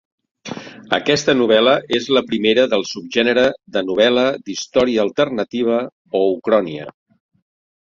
[0.97, 3.45] Aquesta novel·la és la primera del subgènere
[3.79, 5.81] de novel·la d'història alternativa
[6.25, 6.95] o ucronia.